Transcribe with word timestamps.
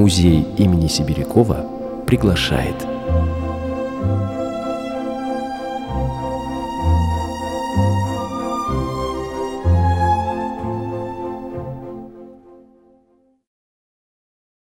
Музей 0.00 0.46
имени 0.56 0.88
Сибирякова 0.88 2.04
приглашает. 2.06 2.74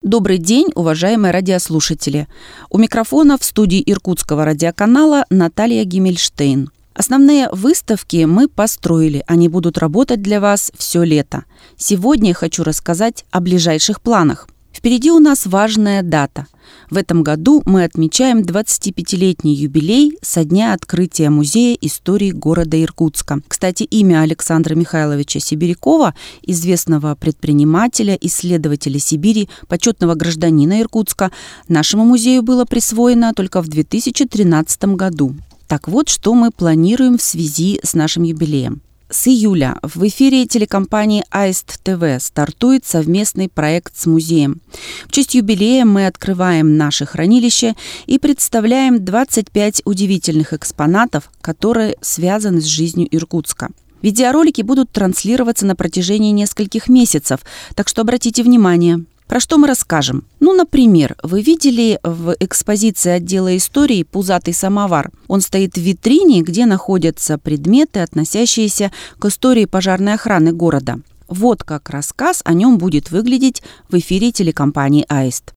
Добрый 0.00 0.38
день, 0.38 0.68
уважаемые 0.74 1.32
радиослушатели. 1.32 2.26
У 2.70 2.78
микрофона 2.78 3.36
в 3.36 3.44
студии 3.44 3.82
Иркутского 3.84 4.46
радиоканала 4.46 5.26
Наталья 5.28 5.84
Гиммельштейн. 5.84 6.70
Основные 6.94 7.50
выставки 7.50 8.24
мы 8.24 8.48
построили, 8.48 9.22
они 9.26 9.48
будут 9.48 9.76
работать 9.76 10.22
для 10.22 10.40
вас 10.40 10.72
все 10.78 11.02
лето. 11.02 11.44
Сегодня 11.76 12.28
я 12.28 12.34
хочу 12.34 12.64
рассказать 12.64 13.26
о 13.30 13.40
ближайших 13.40 14.00
планах. 14.00 14.48
Впереди 14.72 15.10
у 15.10 15.18
нас 15.18 15.46
важная 15.46 16.02
дата. 16.02 16.46
В 16.90 16.96
этом 16.96 17.22
году 17.22 17.62
мы 17.66 17.84
отмечаем 17.84 18.40
25-летний 18.40 19.54
юбилей 19.54 20.16
со 20.22 20.44
дня 20.44 20.72
открытия 20.72 21.30
Музея 21.30 21.76
истории 21.80 22.30
города 22.30 22.80
Иркутска. 22.80 23.40
Кстати, 23.48 23.82
имя 23.82 24.20
Александра 24.22 24.74
Михайловича 24.74 25.40
Сибирякова, 25.40 26.14
известного 26.42 27.14
предпринимателя, 27.14 28.16
исследователя 28.20 28.98
Сибири, 28.98 29.48
почетного 29.68 30.14
гражданина 30.14 30.80
Иркутска, 30.80 31.30
нашему 31.68 32.04
музею 32.04 32.42
было 32.42 32.64
присвоено 32.64 33.32
только 33.34 33.62
в 33.62 33.68
2013 33.68 34.84
году. 34.96 35.34
Так 35.66 35.88
вот, 35.88 36.08
что 36.08 36.34
мы 36.34 36.50
планируем 36.50 37.18
в 37.18 37.22
связи 37.22 37.80
с 37.82 37.94
нашим 37.94 38.24
юбилеем. 38.24 38.82
С 39.12 39.26
июля 39.26 39.76
в 39.82 40.06
эфире 40.06 40.46
телекомпании 40.46 41.24
Аист 41.30 41.82
ТВ 41.82 42.22
стартует 42.22 42.86
совместный 42.86 43.48
проект 43.48 43.96
с 43.96 44.06
музеем. 44.06 44.60
В 45.08 45.10
честь 45.10 45.34
юбилея 45.34 45.84
мы 45.84 46.06
открываем 46.06 46.76
наше 46.76 47.06
хранилище 47.06 47.74
и 48.06 48.20
представляем 48.20 49.04
25 49.04 49.82
удивительных 49.84 50.52
экспонатов, 50.52 51.28
которые 51.40 51.96
связаны 52.00 52.60
с 52.60 52.66
жизнью 52.66 53.08
Иркутска. 53.10 53.70
Видеоролики 54.00 54.62
будут 54.62 54.92
транслироваться 54.92 55.66
на 55.66 55.74
протяжении 55.74 56.30
нескольких 56.30 56.88
месяцев, 56.88 57.40
так 57.74 57.88
что 57.88 58.02
обратите 58.02 58.44
внимание– 58.44 59.04
про 59.30 59.38
что 59.38 59.58
мы 59.58 59.68
расскажем? 59.68 60.24
Ну, 60.40 60.52
например, 60.52 61.14
вы 61.22 61.40
видели 61.42 62.00
в 62.02 62.34
экспозиции 62.40 63.10
отдела 63.10 63.56
истории 63.56 64.02
«Пузатый 64.02 64.52
самовар». 64.52 65.12
Он 65.28 65.40
стоит 65.40 65.74
в 65.74 65.80
витрине, 65.80 66.42
где 66.42 66.66
находятся 66.66 67.38
предметы, 67.38 68.00
относящиеся 68.00 68.90
к 69.20 69.26
истории 69.26 69.66
пожарной 69.66 70.14
охраны 70.14 70.52
города. 70.52 70.98
Вот 71.28 71.62
как 71.62 71.90
рассказ 71.90 72.42
о 72.44 72.54
нем 72.54 72.78
будет 72.78 73.12
выглядеть 73.12 73.62
в 73.88 73.96
эфире 73.98 74.32
телекомпании 74.32 75.06
«Аист». 75.08 75.52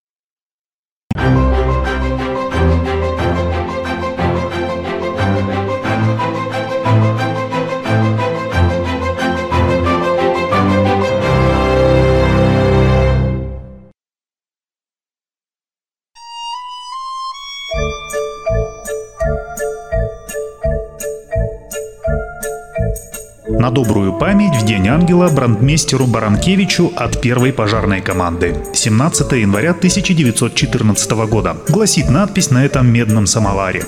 На 23.63 23.71
добрую 23.71 24.11
память 24.11 24.61
в 24.61 24.65
День 24.65 24.89
ангела 24.89 25.29
брандмейстеру 25.29 26.05
Баранкевичу 26.05 26.91
от 26.97 27.21
первой 27.21 27.53
пожарной 27.53 28.01
команды. 28.01 28.57
17 28.73 29.31
января 29.31 29.69
1914 29.71 31.11
года. 31.29 31.55
Гласит 31.69 32.09
надпись 32.09 32.51
на 32.51 32.65
этом 32.65 32.91
медном 32.91 33.25
самоваре. 33.25 33.85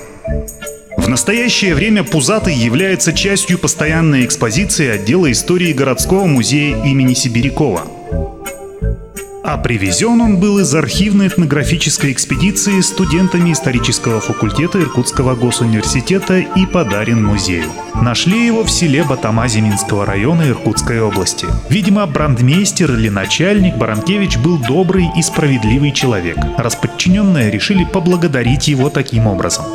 В 0.96 1.10
настоящее 1.10 1.76
время 1.76 2.06
Пузатый 2.06 2.56
является 2.56 3.12
частью 3.12 3.60
постоянной 3.60 4.24
экспозиции 4.24 4.88
отдела 4.88 5.30
истории 5.30 5.74
городского 5.74 6.26
музея 6.26 6.82
имени 6.86 7.14
Сибирякова. 7.14 7.82
А 9.48 9.60
привезен 9.60 10.22
он 10.22 10.40
был 10.40 10.58
из 10.58 10.74
архивно-этнографической 10.74 12.12
экспедиции 12.12 12.82
студентами 12.82 13.52
исторического 13.52 14.20
факультета 14.20 14.82
Иркутского 14.82 15.36
госуниверситета 15.36 16.40
и 16.40 16.66
подарен 16.66 17.24
музею. 17.24 17.68
Нашли 17.94 18.48
его 18.48 18.64
в 18.64 18.72
селе 18.72 19.04
Батамази 19.04 19.60
Минского 19.60 20.04
района 20.04 20.50
Иркутской 20.50 21.00
области. 21.00 21.46
Видимо, 21.70 22.08
брандмейстер 22.08 22.92
или 22.94 23.10
начальник 23.10 23.78
Баранкевич 23.78 24.38
был 24.40 24.58
добрый 24.58 25.10
и 25.16 25.22
справедливый 25.22 25.92
человек, 25.92 26.38
раз 26.58 26.76
решили 27.52 27.86
поблагодарить 27.86 28.68
его 28.68 28.90
таким 28.90 29.28
образом. 29.28 29.66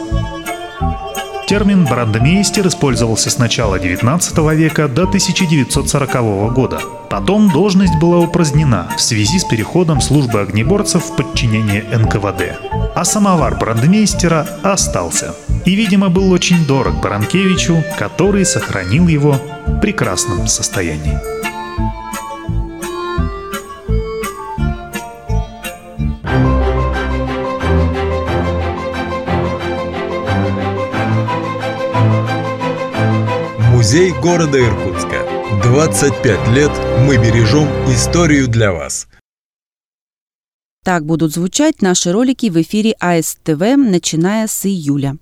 Термин 1.51 1.85
«брандмейстер» 1.85 2.69
использовался 2.69 3.29
с 3.29 3.37
начала 3.39 3.75
XIX 3.75 4.55
века 4.55 4.87
до 4.87 5.03
1940 5.03 6.53
года. 6.53 6.81
Потом 7.11 7.51
должность 7.51 7.99
была 7.99 8.19
упразднена 8.19 8.89
в 8.97 9.01
связи 9.01 9.41
с 9.41 9.45
переходом 9.45 10.01
службы 10.01 10.43
огнеборцев 10.43 11.03
в 11.07 11.17
подчинение 11.17 11.83
НКВД. 11.93 12.57
А 12.95 13.05
самовар 13.05 13.59
брандмейстера 13.59 14.47
остался. 14.63 15.35
И, 15.65 15.75
видимо, 15.75 16.09
был 16.09 16.31
очень 16.31 16.65
дорог 16.67 17.01
Баранкевичу, 17.01 17.83
который 17.99 18.45
сохранил 18.45 19.09
его 19.09 19.37
в 19.67 19.81
прекрасном 19.81 20.47
состоянии. 20.47 21.40
Музей 33.91 34.13
города 34.13 34.57
Иркутска. 34.57 35.27
25 35.65 36.49
лет 36.55 36.71
мы 37.05 37.17
бережем 37.17 37.67
историю 37.93 38.47
для 38.47 38.71
вас. 38.71 39.09
Так 40.85 41.05
будут 41.05 41.35
звучать 41.35 41.83
наши 41.83 42.13
ролики 42.13 42.51
в 42.51 42.63
эфире 42.63 42.95
АСТВ, 43.01 43.61
начиная 43.77 44.47
с 44.47 44.65
июля. 44.65 45.17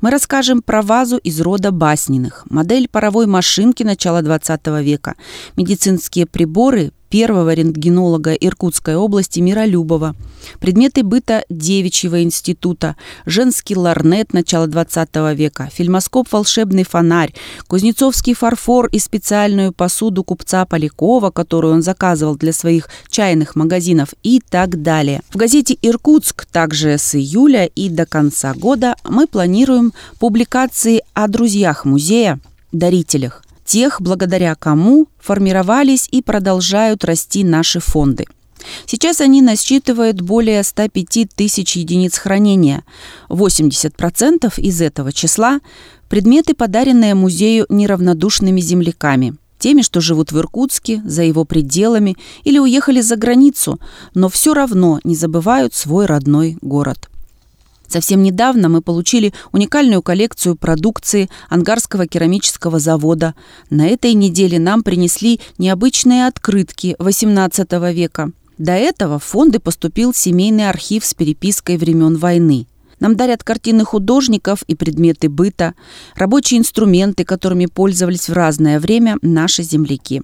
Мы 0.00 0.08
расскажем 0.10 0.62
про 0.62 0.80
вазу 0.80 1.18
из 1.18 1.38
рода 1.42 1.70
Басниных, 1.70 2.46
модель 2.48 2.88
паровой 2.88 3.26
машинки 3.26 3.82
начала 3.82 4.22
20 4.22 4.66
века, 4.80 5.16
медицинские 5.58 6.24
приборы, 6.24 6.92
первого 7.14 7.54
рентгенолога 7.54 8.32
Иркутской 8.32 8.96
области 8.96 9.38
Миролюбова, 9.38 10.16
предметы 10.58 11.04
быта 11.04 11.44
Девичьего 11.48 12.24
института, 12.24 12.96
женский 13.24 13.76
ларнет 13.76 14.32
начала 14.32 14.66
20 14.66 15.14
века, 15.36 15.70
фильмоскоп 15.72 16.26
«Волшебный 16.32 16.82
фонарь», 16.82 17.32
кузнецовский 17.68 18.34
фарфор 18.34 18.88
и 18.88 18.98
специальную 18.98 19.72
посуду 19.72 20.24
купца 20.24 20.66
Полякова, 20.66 21.30
которую 21.30 21.74
он 21.74 21.82
заказывал 21.82 22.34
для 22.34 22.52
своих 22.52 22.88
чайных 23.08 23.54
магазинов 23.54 24.08
и 24.24 24.40
так 24.40 24.82
далее. 24.82 25.22
В 25.30 25.36
газете 25.36 25.78
«Иркутск» 25.82 26.46
также 26.46 26.98
с 26.98 27.14
июля 27.14 27.66
и 27.66 27.90
до 27.90 28.06
конца 28.06 28.54
года 28.54 28.96
мы 29.08 29.28
планируем 29.28 29.92
публикации 30.18 31.02
о 31.12 31.28
друзьях 31.28 31.84
музея, 31.84 32.40
дарителях 32.72 33.43
тех, 33.64 34.00
благодаря 34.00 34.54
кому 34.54 35.08
формировались 35.18 36.08
и 36.10 36.22
продолжают 36.22 37.04
расти 37.04 37.44
наши 37.44 37.80
фонды. 37.80 38.26
Сейчас 38.86 39.20
они 39.20 39.42
насчитывают 39.42 40.20
более 40.20 40.62
105 40.62 41.28
тысяч 41.34 41.76
единиц 41.76 42.16
хранения. 42.18 42.84
80% 43.28 44.52
из 44.58 44.80
этого 44.80 45.12
числа– 45.12 45.60
предметы, 46.08 46.54
подаренные 46.54 47.14
музею 47.14 47.66
неравнодушными 47.68 48.60
земляками– 48.60 49.34
теми, 49.64 49.80
что 49.80 50.02
живут 50.02 50.30
в 50.30 50.38
Иркутске, 50.38 51.00
за 51.06 51.22
его 51.22 51.46
пределами 51.46 52.16
или 52.44 52.58
уехали 52.58 53.00
за 53.00 53.16
границу, 53.16 53.80
но 54.14 54.28
все 54.28 54.52
равно 54.52 55.00
не 55.04 55.16
забывают 55.16 55.72
свой 55.72 56.04
родной 56.04 56.58
город. 56.60 57.08
Совсем 57.94 58.24
недавно 58.24 58.68
мы 58.68 58.82
получили 58.82 59.32
уникальную 59.52 60.02
коллекцию 60.02 60.56
продукции 60.56 61.30
Ангарского 61.48 62.08
керамического 62.08 62.80
завода. 62.80 63.36
На 63.70 63.86
этой 63.86 64.14
неделе 64.14 64.58
нам 64.58 64.82
принесли 64.82 65.38
необычные 65.58 66.26
открытки 66.26 66.96
XVIII 66.98 67.92
века. 67.92 68.32
До 68.58 68.72
этого 68.72 69.20
в 69.20 69.22
фонды 69.22 69.60
поступил 69.60 70.12
семейный 70.12 70.68
архив 70.68 71.04
с 71.04 71.14
перепиской 71.14 71.76
времен 71.76 72.16
войны. 72.16 72.66
Нам 72.98 73.14
дарят 73.14 73.44
картины 73.44 73.84
художников 73.84 74.64
и 74.66 74.74
предметы 74.74 75.28
быта, 75.28 75.74
рабочие 76.16 76.58
инструменты, 76.58 77.24
которыми 77.24 77.66
пользовались 77.66 78.28
в 78.28 78.32
разное 78.32 78.80
время 78.80 79.18
наши 79.22 79.62
земляки. 79.62 80.22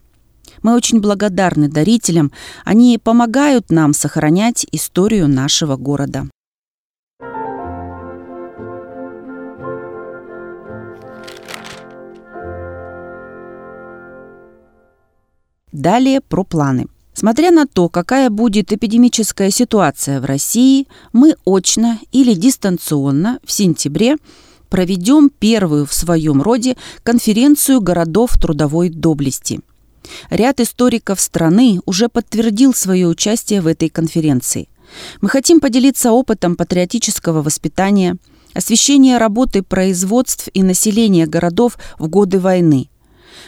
Мы 0.64 0.74
очень 0.74 1.00
благодарны 1.00 1.68
дарителям. 1.68 2.32
Они 2.64 2.98
помогают 2.98 3.70
нам 3.70 3.94
сохранять 3.94 4.66
историю 4.72 5.28
нашего 5.28 5.76
города. 5.76 6.26
Далее 15.80 16.20
про 16.20 16.44
планы. 16.44 16.88
Смотря 17.14 17.50
на 17.50 17.66
то, 17.66 17.88
какая 17.88 18.28
будет 18.28 18.70
эпидемическая 18.70 19.50
ситуация 19.50 20.20
в 20.20 20.26
России, 20.26 20.86
мы 21.14 21.36
очно 21.46 21.98
или 22.12 22.34
дистанционно 22.34 23.38
в 23.44 23.50
сентябре 23.50 24.18
проведем 24.68 25.30
первую 25.30 25.86
в 25.86 25.94
своем 25.94 26.42
роде 26.42 26.76
конференцию 27.02 27.80
городов 27.80 28.32
трудовой 28.38 28.90
доблести. 28.90 29.60
Ряд 30.28 30.60
историков 30.60 31.18
страны 31.18 31.80
уже 31.86 32.10
подтвердил 32.10 32.74
свое 32.74 33.08
участие 33.08 33.62
в 33.62 33.66
этой 33.66 33.88
конференции. 33.88 34.68
Мы 35.22 35.30
хотим 35.30 35.60
поделиться 35.60 36.12
опытом 36.12 36.56
патриотического 36.56 37.40
воспитания, 37.40 38.18
освещения 38.52 39.16
работы 39.16 39.62
производств 39.62 40.50
и 40.52 40.62
населения 40.62 41.26
городов 41.26 41.78
в 41.98 42.06
годы 42.08 42.38
войны. 42.38 42.90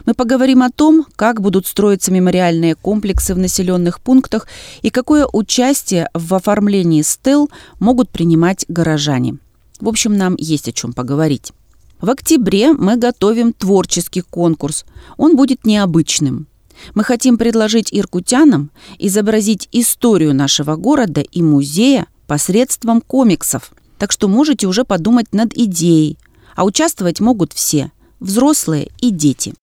Мы 0.06 0.14
поговорим 0.14 0.62
о 0.62 0.70
том, 0.70 1.06
как 1.16 1.40
будут 1.40 1.66
строиться 1.66 2.10
мемориальные 2.10 2.74
комплексы 2.74 3.34
в 3.34 3.38
населенных 3.38 4.00
пунктах 4.00 4.46
и 4.82 4.90
какое 4.90 5.26
участие 5.32 6.08
в 6.14 6.34
оформлении 6.34 7.02
стел 7.02 7.50
могут 7.78 8.10
принимать 8.10 8.64
горожане. 8.68 9.38
В 9.80 9.88
общем, 9.88 10.16
нам 10.16 10.36
есть 10.38 10.68
о 10.68 10.72
чем 10.72 10.92
поговорить. 10.92 11.52
В 12.00 12.10
октябре 12.10 12.72
мы 12.72 12.96
готовим 12.96 13.52
творческий 13.52 14.22
конкурс. 14.22 14.84
Он 15.16 15.36
будет 15.36 15.64
необычным. 15.64 16.48
Мы 16.94 17.04
хотим 17.04 17.38
предложить 17.38 17.88
иркутянам 17.92 18.70
изобразить 18.98 19.68
историю 19.72 20.34
нашего 20.34 20.76
города 20.76 21.20
и 21.20 21.42
музея 21.42 22.06
посредством 22.26 23.00
комиксов. 23.00 23.72
Так 23.98 24.10
что 24.10 24.26
можете 24.26 24.66
уже 24.66 24.84
подумать 24.84 25.32
над 25.32 25.56
идеей. 25.56 26.18
А 26.56 26.64
участвовать 26.64 27.20
могут 27.20 27.52
все– 27.52 27.92
взрослые 28.20 28.90
и 28.98 29.10
дети. 29.10 29.54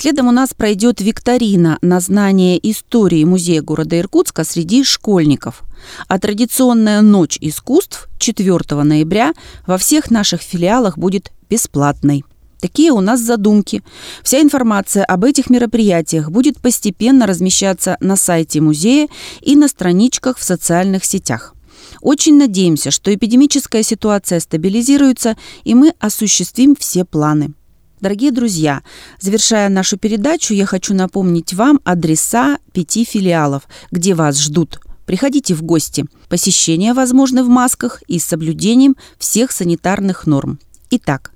Следом 0.00 0.28
у 0.28 0.30
нас 0.30 0.54
пройдет 0.54 1.00
викторина 1.00 1.76
на 1.82 1.98
знание 1.98 2.56
истории 2.70 3.24
музея 3.24 3.62
города 3.62 3.98
Иркутска 3.98 4.44
среди 4.44 4.84
школьников. 4.84 5.64
А 6.06 6.20
традиционная 6.20 7.00
ночь 7.00 7.36
искусств 7.40 8.08
4 8.20 8.84
ноября 8.84 9.32
во 9.66 9.76
всех 9.76 10.12
наших 10.12 10.40
филиалах 10.40 10.98
будет 10.98 11.32
бесплатной. 11.50 12.24
Такие 12.60 12.92
у 12.92 13.00
нас 13.00 13.18
задумки. 13.18 13.82
Вся 14.22 14.40
информация 14.40 15.04
об 15.04 15.24
этих 15.24 15.50
мероприятиях 15.50 16.30
будет 16.30 16.60
постепенно 16.60 17.26
размещаться 17.26 17.96
на 17.98 18.14
сайте 18.14 18.60
музея 18.60 19.08
и 19.40 19.56
на 19.56 19.66
страничках 19.66 20.38
в 20.38 20.44
социальных 20.44 21.04
сетях. 21.04 21.56
Очень 22.00 22.38
надеемся, 22.38 22.92
что 22.92 23.12
эпидемическая 23.12 23.82
ситуация 23.82 24.38
стабилизируется, 24.38 25.36
и 25.64 25.74
мы 25.74 25.92
осуществим 25.98 26.76
все 26.76 27.04
планы. 27.04 27.54
Дорогие 28.00 28.30
друзья, 28.30 28.82
завершая 29.20 29.68
нашу 29.68 29.98
передачу, 29.98 30.54
я 30.54 30.66
хочу 30.66 30.94
напомнить 30.94 31.52
вам 31.52 31.80
адреса 31.84 32.58
пяти 32.72 33.04
филиалов, 33.04 33.64
где 33.90 34.14
вас 34.14 34.38
ждут. 34.38 34.78
Приходите 35.04 35.54
в 35.54 35.62
гости. 35.62 36.04
Посещение 36.28 36.92
возможно 36.92 37.42
в 37.42 37.48
масках 37.48 38.02
и 38.06 38.20
с 38.20 38.24
соблюдением 38.24 38.96
всех 39.18 39.50
санитарных 39.50 40.26
норм. 40.26 40.60
Итак, 40.90 41.32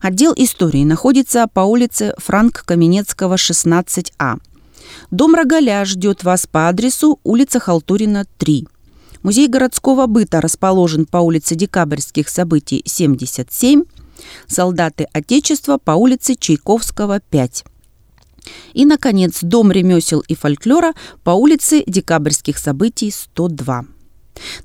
отдел 0.00 0.32
истории 0.36 0.84
находится 0.84 1.48
по 1.52 1.60
улице 1.60 2.14
Франк 2.18 2.64
Каменецкого, 2.64 3.34
16А. 3.34 4.38
Дом 5.10 5.34
Рогаля 5.34 5.84
ждет 5.84 6.22
вас 6.22 6.46
по 6.46 6.68
адресу 6.68 7.18
улица 7.24 7.58
Халтурина, 7.58 8.26
3. 8.38 8.68
Музей 9.24 9.48
городского 9.48 10.06
быта 10.06 10.40
расположен 10.40 11.06
по 11.06 11.16
улице 11.16 11.56
Декабрьских 11.56 12.28
событий, 12.28 12.82
77 12.84 13.84
солдаты 14.46 15.06
Отечества 15.12 15.78
по 15.78 15.92
улице 15.92 16.34
Чайковского, 16.34 17.20
5. 17.20 17.64
И, 18.74 18.84
наконец, 18.84 19.38
Дом 19.42 19.72
ремесел 19.72 20.20
и 20.20 20.34
фольклора 20.34 20.92
по 21.22 21.30
улице 21.30 21.82
Декабрьских 21.86 22.58
событий, 22.58 23.10
102. 23.10 23.86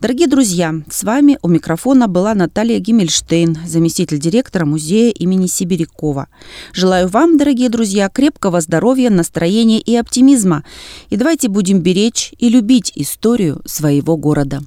Дорогие 0.01 0.27
друзья, 0.27 0.73
с 0.89 1.03
вами 1.03 1.37
у 1.41 1.47
микрофона 1.47 2.07
была 2.07 2.33
Наталья 2.33 2.79
Гиммельштейн, 2.79 3.57
заместитель 3.67 4.19
директора 4.19 4.65
музея 4.65 5.11
имени 5.11 5.47
Сибирякова. 5.47 6.27
Желаю 6.73 7.07
вам, 7.07 7.37
дорогие 7.37 7.69
друзья, 7.69 8.09
крепкого 8.09 8.61
здоровья, 8.61 9.09
настроения 9.09 9.79
и 9.79 9.95
оптимизма. 9.95 10.63
И 11.09 11.17
давайте 11.17 11.49
будем 11.49 11.81
беречь 11.81 12.33
и 12.39 12.49
любить 12.49 12.91
историю 12.95 13.61
своего 13.65 14.17
города. 14.17 14.61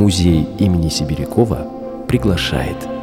Музей 0.00 0.48
имени 0.58 0.88
Сибирякова 0.88 1.66
приглашает– 2.08 2.88